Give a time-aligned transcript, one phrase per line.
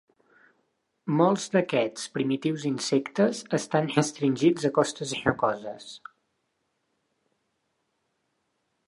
[1.17, 5.93] Molts d'aquests primitius insectes estan restringits a costes rocoses.